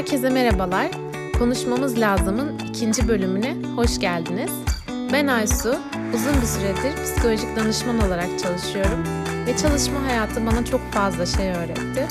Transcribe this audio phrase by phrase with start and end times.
[0.00, 0.90] Herkese merhabalar.
[1.38, 4.50] Konuşmamız lazımın ikinci bölümüne hoş geldiniz.
[5.12, 5.78] Ben Aysu.
[6.14, 9.04] Uzun bir süredir psikolojik danışman olarak çalışıyorum
[9.46, 12.08] ve çalışma hayatı bana çok fazla şey öğretti.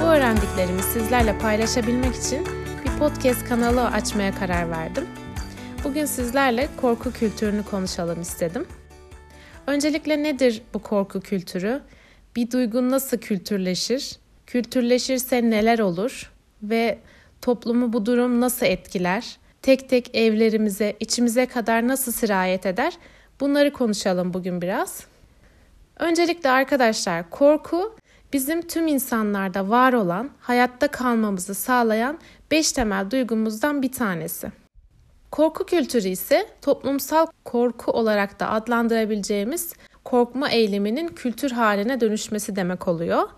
[0.00, 2.46] Bu öğrendiklerimi sizlerle paylaşabilmek için
[2.84, 5.04] bir podcast kanalı açmaya karar verdim.
[5.84, 8.66] Bugün sizlerle korku kültürünü konuşalım istedim.
[9.66, 11.80] Öncelikle nedir bu korku kültürü?
[12.36, 14.16] Bir duygu nasıl kültürleşir?
[14.46, 16.32] Kültürleşirse neler olur?
[16.62, 16.98] Ve
[17.42, 19.38] toplumu bu durum nasıl etkiler?
[19.62, 22.92] Tek tek evlerimize, içimize kadar nasıl sirayet eder?
[23.40, 25.06] Bunları konuşalım bugün biraz.
[25.98, 27.96] Öncelikle arkadaşlar korku
[28.32, 32.18] bizim tüm insanlarda var olan, hayatta kalmamızı sağlayan
[32.50, 34.52] beş temel duygumuzdan bir tanesi.
[35.30, 43.28] Korku kültürü ise toplumsal korku olarak da adlandırabileceğimiz korkma eyleminin kültür haline dönüşmesi demek oluyor.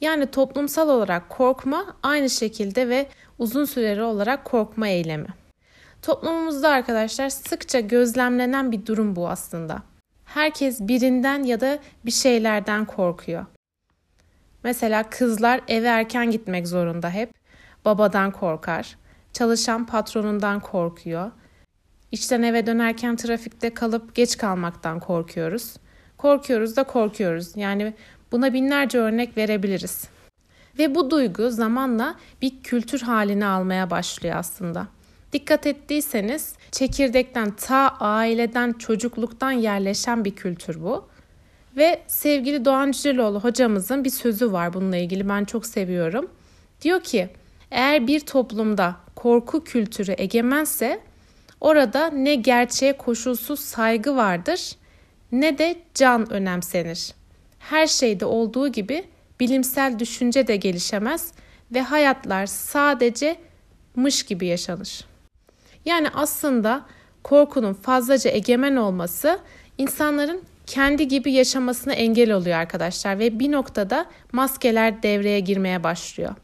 [0.00, 3.06] Yani toplumsal olarak korkma aynı şekilde ve
[3.38, 5.28] uzun süreli olarak korkma eylemi.
[6.02, 9.82] Toplumumuzda arkadaşlar sıkça gözlemlenen bir durum bu aslında.
[10.24, 13.46] Herkes birinden ya da bir şeylerden korkuyor.
[14.64, 17.30] Mesela kızlar eve erken gitmek zorunda hep.
[17.84, 18.96] Babadan korkar.
[19.32, 21.30] Çalışan patronundan korkuyor.
[22.12, 25.76] İşten eve dönerken trafikte kalıp geç kalmaktan korkuyoruz.
[26.16, 27.56] Korkuyoruz da korkuyoruz.
[27.56, 27.94] Yani
[28.32, 30.08] buna binlerce örnek verebiliriz.
[30.78, 34.86] Ve bu duygu zamanla bir kültür halini almaya başlıyor aslında.
[35.32, 41.08] Dikkat ettiyseniz çekirdekten ta aileden çocukluktan yerleşen bir kültür bu.
[41.76, 46.30] Ve sevgili Doğan Cüceloğlu hocamızın bir sözü var bununla ilgili ben çok seviyorum.
[46.82, 47.28] Diyor ki
[47.70, 51.00] eğer bir toplumda korku kültürü egemense
[51.60, 54.72] orada ne gerçeğe koşulsuz saygı vardır
[55.32, 57.14] ne de can önemsenir.
[57.58, 59.04] Her şeyde olduğu gibi
[59.40, 61.32] bilimsel düşünce de gelişemez
[61.74, 63.36] ve hayatlar sadece
[63.96, 65.04] mış gibi yaşanır.
[65.84, 66.86] Yani aslında
[67.22, 69.38] korkunun fazlaca egemen olması
[69.78, 76.34] insanların kendi gibi yaşamasına engel oluyor arkadaşlar ve bir noktada maskeler devreye girmeye başlıyor.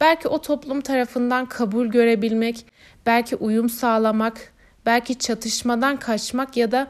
[0.00, 2.66] Belki o toplum tarafından kabul görebilmek,
[3.06, 4.52] belki uyum sağlamak,
[4.86, 6.86] belki çatışmadan kaçmak ya da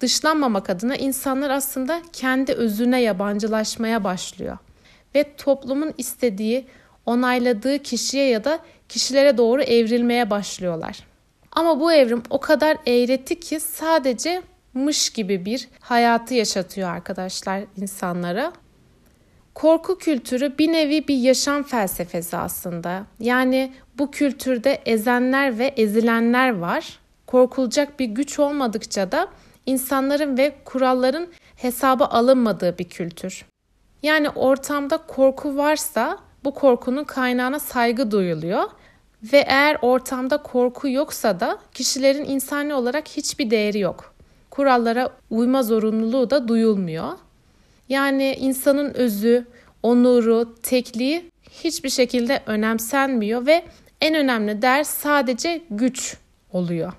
[0.00, 4.58] dışlanmamak adına insanlar aslında kendi özüne yabancılaşmaya başlıyor
[5.14, 6.66] ve toplumun istediği,
[7.06, 8.58] onayladığı kişiye ya da
[8.88, 11.06] kişilere doğru evrilmeye başlıyorlar.
[11.52, 14.42] Ama bu evrim o kadar eğreti ki sadece
[14.74, 18.52] mış gibi bir hayatı yaşatıyor arkadaşlar insanlara.
[19.54, 23.06] Korku kültürü bir nevi bir yaşam felsefesi aslında.
[23.20, 26.98] Yani bu kültürde ezenler ve ezilenler var.
[27.26, 29.28] Korkulacak bir güç olmadıkça da
[29.66, 33.44] insanların ve kuralların hesaba alınmadığı bir kültür.
[34.04, 38.62] Yani ortamda korku varsa bu korkunun kaynağına saygı duyuluyor
[39.32, 44.14] ve eğer ortamda korku yoksa da kişilerin insani olarak hiçbir değeri yok.
[44.50, 47.12] Kurallara uyma zorunluluğu da duyulmuyor.
[47.88, 49.46] Yani insanın özü,
[49.82, 53.64] onuru, tekliği hiçbir şekilde önemsenmiyor ve
[54.00, 56.16] en önemli değer sadece güç
[56.52, 56.92] oluyor.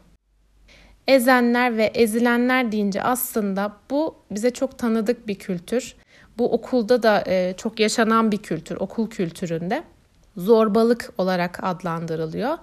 [1.07, 5.95] Ezenler ve ezilenler deyince aslında bu bize çok tanıdık bir kültür.
[6.38, 9.84] Bu okulda da e, çok yaşanan bir kültür, okul kültüründe
[10.38, 12.57] zorbalık olarak adlandırılıyor.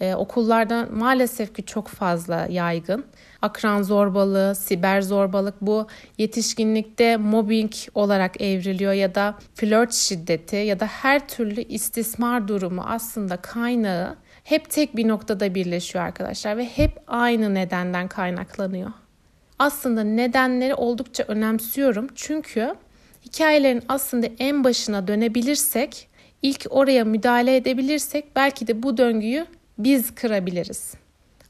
[0.00, 3.04] Ee, okullarda maalesef ki çok fazla yaygın.
[3.42, 5.86] Akran zorbalığı, siber zorbalık bu
[6.18, 13.36] yetişkinlikte mobbing olarak evriliyor ya da flört şiddeti ya da her türlü istismar durumu aslında
[13.36, 18.90] kaynağı hep tek bir noktada birleşiyor arkadaşlar ve hep aynı nedenden kaynaklanıyor.
[19.58, 22.74] Aslında nedenleri oldukça önemsiyorum çünkü
[23.26, 26.08] hikayelerin aslında en başına dönebilirsek,
[26.42, 29.46] ilk oraya müdahale edebilirsek belki de bu döngüyü
[29.78, 30.94] biz kırabiliriz.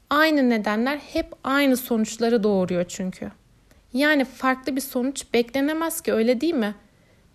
[0.09, 3.31] Aynı nedenler hep aynı sonuçları doğuruyor çünkü.
[3.93, 6.75] Yani farklı bir sonuç beklenemez ki öyle değil mi?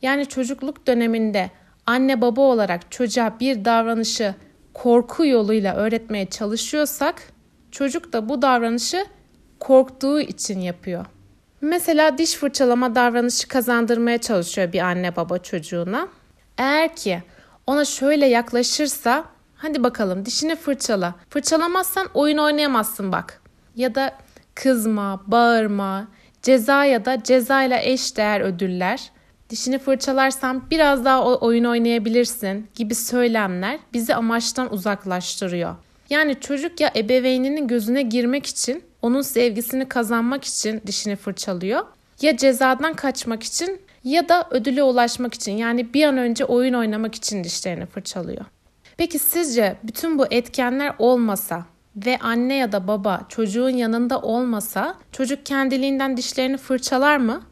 [0.03, 1.51] Yani çocukluk döneminde
[1.87, 4.35] anne baba olarak çocuğa bir davranışı
[4.75, 7.33] korku yoluyla öğretmeye çalışıyorsak
[7.71, 9.07] çocuk da bu davranışı
[9.61, 11.07] korktuğu için yapıyor.
[11.63, 16.09] Mesela diş fırçalama davranışı kazandırmaya çalışıyor bir anne baba çocuğuna.
[16.59, 17.23] Eğer ki
[17.67, 19.25] ona şöyle yaklaşırsa
[19.55, 21.15] hadi bakalım dişini fırçala.
[21.31, 23.41] Fırçalamazsan oyun oynayamazsın bak.
[23.77, 24.15] Ya da
[24.55, 26.09] kızma, bağırma,
[26.43, 29.11] ceza ya da ceza ile eş değer ödüller.
[29.51, 35.77] Dişini fırçalarsan biraz daha oyun oynayabilirsin gibi söylemler bizi amaçtan uzaklaştırıyor.
[36.11, 41.87] Yani çocuk ya ebeveyninin gözüne girmek için onun sevgisini kazanmak için dişini fırçalıyor.
[42.21, 47.15] Ya cezadan kaçmak için ya da ödüle ulaşmak için yani bir an önce oyun oynamak
[47.15, 48.45] için dişlerini fırçalıyor.
[48.97, 51.67] Peki sizce bütün bu etkenler olmasa
[51.97, 57.43] ve anne ya da baba çocuğun yanında olmasa çocuk kendiliğinden dişlerini fırçalar mı?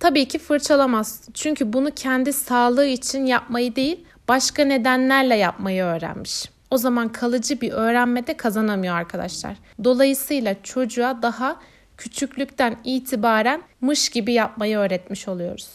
[0.00, 1.28] Tabii ki fırçalamaz.
[1.34, 6.44] Çünkü bunu kendi sağlığı için yapmayı değil, başka nedenlerle yapmayı öğrenmiş.
[6.70, 9.56] O zaman kalıcı bir öğrenmede kazanamıyor arkadaşlar.
[9.84, 11.56] Dolayısıyla çocuğa daha
[11.96, 15.74] küçüklükten itibaren mış gibi yapmayı öğretmiş oluyoruz.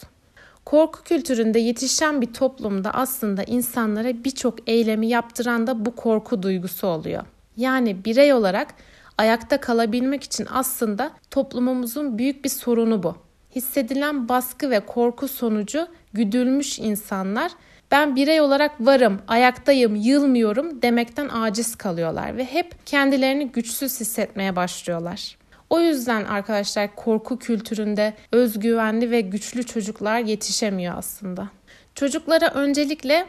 [0.64, 7.22] Korku kültüründe yetişen bir toplumda aslında insanlara birçok eylemi yaptıran da bu korku duygusu oluyor.
[7.56, 8.74] Yani birey olarak
[9.18, 13.16] ayakta kalabilmek için aslında toplumumuzun büyük bir sorunu bu.
[13.54, 17.52] Hissedilen baskı ve korku sonucu güdülmüş insanlar
[17.90, 25.36] ben birey olarak varım, ayaktayım, yılmıyorum demekten aciz kalıyorlar ve hep kendilerini güçsüz hissetmeye başlıyorlar.
[25.70, 31.48] O yüzden arkadaşlar korku kültüründe özgüvenli ve güçlü çocuklar yetişemiyor aslında.
[31.94, 33.26] Çocuklara öncelikle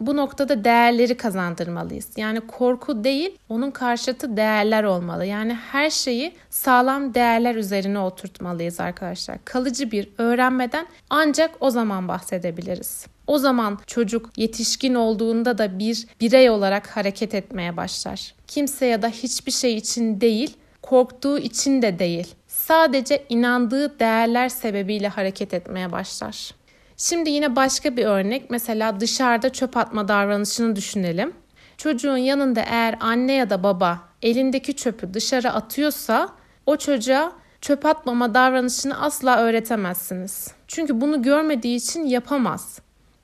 [0.00, 2.08] bu noktada değerleri kazandırmalıyız.
[2.16, 5.26] Yani korku değil, onun karşıtı değerler olmalı.
[5.26, 9.38] Yani her şeyi sağlam değerler üzerine oturtmalıyız arkadaşlar.
[9.44, 13.06] Kalıcı bir öğrenmeden ancak o zaman bahsedebiliriz.
[13.30, 18.34] O zaman çocuk yetişkin olduğunda da bir birey olarak hareket etmeye başlar.
[18.46, 22.34] Kimse ya da hiçbir şey için değil, korktuğu için de değil.
[22.48, 26.54] Sadece inandığı değerler sebebiyle hareket etmeye başlar.
[26.96, 28.50] Şimdi yine başka bir örnek.
[28.50, 31.32] Mesela dışarıda çöp atma davranışını düşünelim.
[31.76, 36.28] Çocuğun yanında eğer anne ya da baba elindeki çöpü dışarı atıyorsa
[36.66, 40.48] o çocuğa çöp atmama davranışını asla öğretemezsiniz.
[40.68, 42.80] Çünkü bunu görmediği için yapamaz.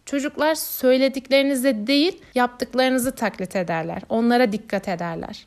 [0.07, 4.03] Çocuklar söylediklerinize değil, yaptıklarınızı taklit ederler.
[4.09, 5.47] Onlara dikkat ederler.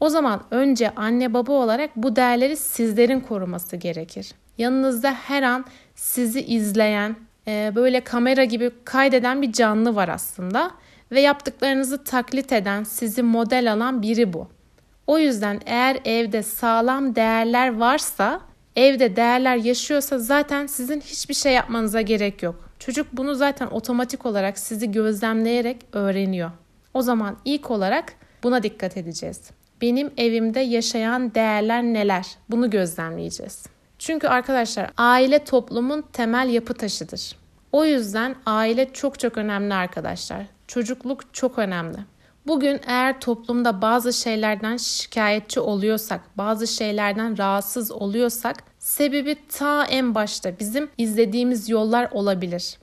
[0.00, 4.32] O zaman önce anne baba olarak bu değerleri sizlerin koruması gerekir.
[4.58, 5.64] Yanınızda her an
[5.94, 7.16] sizi izleyen,
[7.46, 10.70] e, böyle kamera gibi kaydeden bir canlı var aslında
[11.12, 14.48] ve yaptıklarınızı taklit eden, sizi model alan biri bu.
[15.06, 18.40] O yüzden eğer evde sağlam değerler varsa,
[18.76, 22.69] evde değerler yaşıyorsa zaten sizin hiçbir şey yapmanıza gerek yok.
[22.80, 26.50] Çocuk bunu zaten otomatik olarak sizi gözlemleyerek öğreniyor.
[26.94, 28.12] O zaman ilk olarak
[28.42, 29.50] buna dikkat edeceğiz.
[29.80, 32.26] Benim evimde yaşayan değerler neler?
[32.50, 33.66] Bunu gözlemleyeceğiz.
[33.98, 37.36] Çünkü arkadaşlar aile toplumun temel yapı taşıdır.
[37.72, 40.46] O yüzden aile çok çok önemli arkadaşlar.
[40.66, 41.98] Çocukluk çok önemli.
[42.46, 50.58] Bugün eğer toplumda bazı şeylerden şikayetçi oluyorsak, bazı şeylerden rahatsız oluyorsak sebebi ta en başta
[50.58, 52.78] bizim izlediğimiz yollar olabilir.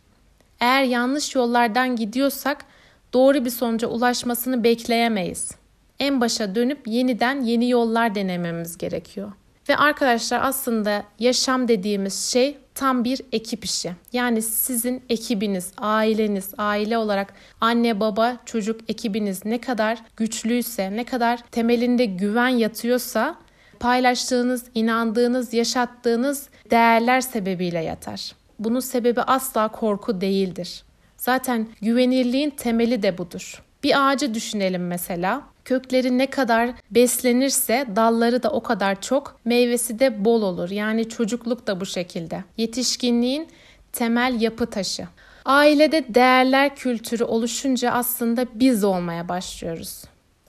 [0.60, 2.66] Eğer yanlış yollardan gidiyorsak
[3.14, 5.52] doğru bir sonuca ulaşmasını bekleyemeyiz.
[6.00, 9.32] En başa dönüp yeniden yeni yollar denememiz gerekiyor.
[9.70, 13.92] Ve arkadaşlar aslında yaşam dediğimiz şey tam bir ekip işi.
[14.14, 21.44] Yani sizin ekibiniz, aileniz, aile olarak anne baba çocuk ekibiniz ne kadar güçlüyse, ne kadar
[21.52, 23.36] temelinde güven yatıyorsa
[23.80, 28.32] paylaştığınız, inandığınız, yaşattığınız değerler sebebiyle yatar.
[28.60, 30.84] Bunun sebebi asla korku değildir.
[31.18, 33.64] Zaten güvenirliğin temeli de budur.
[33.84, 35.42] Bir ağacı düşünelim mesela.
[35.66, 40.70] Kökleri ne kadar beslenirse dalları da o kadar çok, meyvesi de bol olur.
[40.70, 42.44] Yani çocukluk da bu şekilde.
[42.58, 43.48] Yetişkinliğin
[43.94, 45.08] temel yapı taşı.
[45.46, 50.04] Ailede değerler kültürü oluşunca aslında biz olmaya başlıyoruz.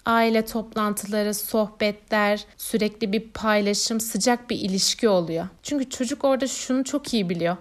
[0.09, 5.47] Aile toplantıları, sohbetler, sürekli bir paylaşım, sıcak bir ilişki oluyor.
[5.62, 7.57] Çünkü çocuk orada şunu çok iyi biliyor.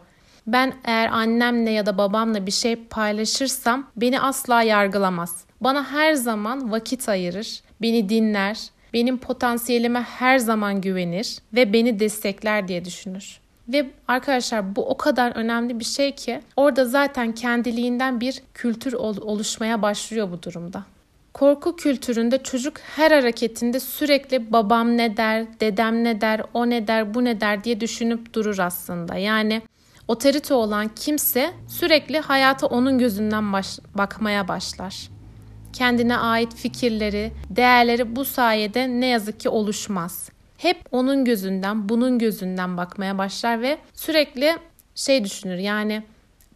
[0.47, 5.45] Ben eğer annemle ya da babamla bir şey paylaşırsam beni asla yargılamaz.
[5.61, 8.59] Bana her zaman vakit ayırır, beni dinler,
[8.93, 13.39] benim potansiyelime her zaman güvenir ve beni destekler diye düşünür.
[13.67, 19.81] Ve arkadaşlar bu o kadar önemli bir şey ki orada zaten kendiliğinden bir kültür oluşmaya
[19.81, 20.83] başlıyor bu durumda.
[21.39, 27.13] Korku kültüründe çocuk her hareketinde sürekli babam ne der, dedem ne der, o ne der,
[27.13, 29.15] bu ne der diye düşünüp durur aslında.
[29.15, 29.61] Yani
[30.07, 35.09] otorite olan kimse sürekli hayata onun gözünden baş, bakmaya başlar.
[35.73, 40.29] Kendine ait fikirleri, değerleri bu sayede ne yazık ki oluşmaz.
[40.57, 44.57] Hep onun gözünden, bunun gözünden bakmaya başlar ve sürekli
[44.95, 45.57] şey düşünür.
[45.57, 46.03] Yani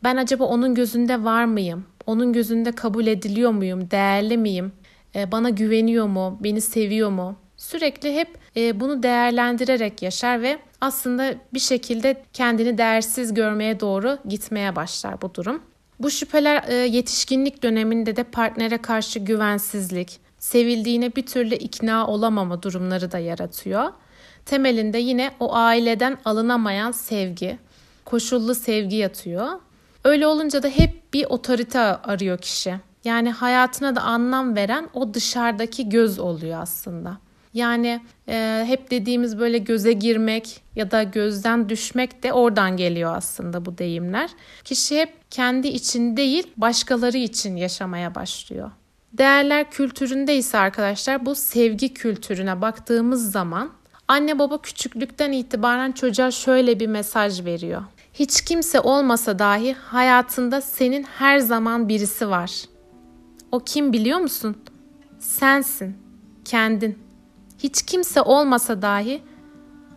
[0.04, 1.86] ben acaba onun gözünde var mıyım?
[2.06, 3.92] Onun gözünde kabul ediliyor muyum?
[3.92, 4.72] Değerli miyim?
[5.16, 6.38] Ee, bana güveniyor mu?
[6.44, 7.36] Beni seviyor mu?
[7.58, 8.28] Sürekli hep
[8.58, 15.36] e, bunu değerlendirerek yaşar ve aslında bir şekilde kendini değersiz görmeye doğru gitmeye başlar bu
[15.36, 15.62] durum.
[16.00, 23.12] Bu şüpheler e, yetişkinlik döneminde de partnere karşı güvensizlik, sevildiğine bir türlü ikna olamama durumları
[23.12, 23.90] da yaratıyor.
[24.46, 27.58] Temelinde yine o aileden alınamayan sevgi,
[28.06, 29.48] koşullu sevgi yatıyor.
[30.04, 32.76] Öyle olunca da hep bir otorite arıyor kişi.
[33.04, 37.18] Yani hayatına da anlam veren o dışarıdaki göz oluyor aslında.
[37.54, 43.66] Yani e, hep dediğimiz böyle göze girmek ya da gözden düşmek de oradan geliyor aslında
[43.66, 44.30] bu deyimler.
[44.64, 48.72] Kişi hep kendi için değil başkaları için yaşamaya başlıyor.
[49.14, 53.72] Değerler kültüründe ise arkadaşlar bu sevgi kültürüne baktığımız zaman
[54.08, 57.84] anne baba küçüklükten itibaren çocuğa şöyle bir mesaj veriyor.
[58.14, 62.66] Hiç kimse olmasa dahi hayatında senin her zaman birisi var.
[63.52, 64.58] O kim biliyor musun?
[65.20, 65.98] Sensin,
[66.46, 67.00] kendin.
[67.60, 69.22] Hiç kimse olmasa dahi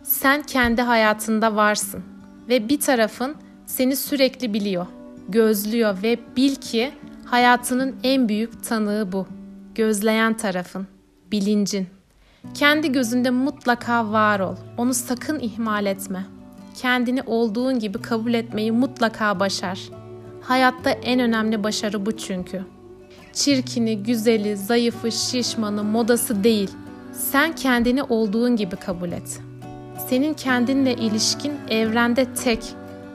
[0.03, 2.03] sen kendi hayatında varsın
[2.49, 4.85] ve bir tarafın seni sürekli biliyor,
[5.29, 6.91] gözlüyor ve bil ki
[7.25, 9.27] hayatının en büyük tanığı bu.
[9.75, 10.87] Gözleyen tarafın,
[11.31, 11.87] bilincin.
[12.53, 14.55] Kendi gözünde mutlaka var ol.
[14.77, 16.34] Onu sakın ihmal etme.
[16.81, 19.79] Kendini olduğun gibi kabul etmeyi mutlaka başar.
[20.41, 22.61] Hayatta en önemli başarı bu çünkü.
[23.33, 26.71] Çirkini, güzeli, zayıfı, şişmanı, modası değil.
[27.13, 29.41] Sen kendini olduğun gibi kabul et.
[30.07, 32.63] Senin kendinle ilişkin evrende tek.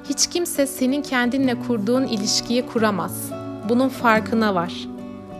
[0.08, 3.30] Hiç kimse senin kendinle kurduğun ilişkiyi kuramaz.
[3.68, 4.72] Bunun farkına var.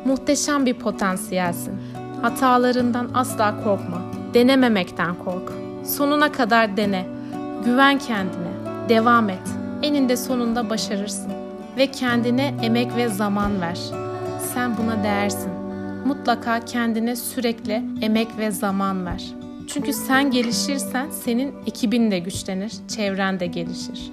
[0.04, 1.74] Muhteşem bir potansiyelsin.
[2.22, 4.02] Hatalarından asla korkma.
[4.34, 5.52] Denememekten kork.
[5.84, 7.19] Sonuna kadar dene.
[7.64, 8.50] Güven kendine.
[8.88, 9.48] Devam et.
[9.82, 11.32] Eninde sonunda başarırsın.
[11.76, 13.78] Ve kendine emek ve zaman ver.
[14.54, 15.50] Sen buna değersin.
[16.06, 19.24] Mutlaka kendine sürekli emek ve zaman ver.
[19.66, 24.12] Çünkü sen gelişirsen senin ekibin de güçlenir, çevren de gelişir.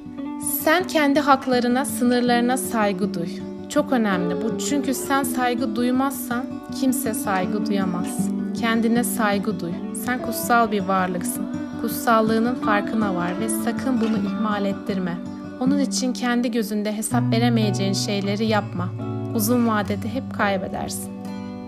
[0.63, 3.29] Sen kendi haklarına, sınırlarına saygı duy.
[3.69, 4.57] Çok önemli bu.
[4.69, 6.45] Çünkü sen saygı duymazsan
[6.79, 8.29] kimse saygı duyamaz.
[8.61, 9.71] Kendine saygı duy.
[10.05, 11.56] Sen kutsal bir varlıksın.
[11.81, 15.17] Kutsallığının farkına var ve sakın bunu ihmal ettirme.
[15.59, 18.89] Onun için kendi gözünde hesap veremeyeceğin şeyleri yapma.
[19.35, 21.11] Uzun vadede hep kaybedersin.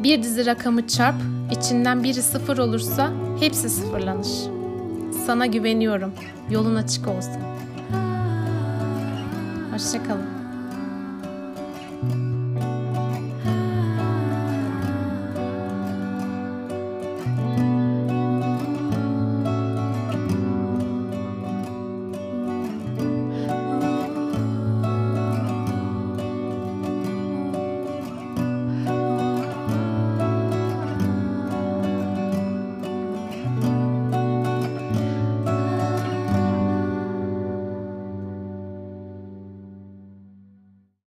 [0.03, 1.15] Bir dizi rakamı çarp,
[1.51, 4.27] içinden biri sıfır olursa hepsi sıfırlanır.
[5.25, 6.11] Sana güveniyorum.
[6.49, 7.41] Yolun açık olsun.
[9.73, 10.38] Hoşçakalın.